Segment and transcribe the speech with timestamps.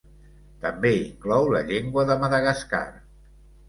[0.63, 2.85] També inclou la llengua de Madagascar.